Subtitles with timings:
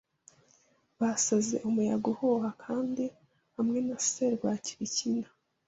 [0.99, 3.03] Basaze umuyaga uhuha, Kandi
[3.55, 5.27] hamwe na serwakira ikina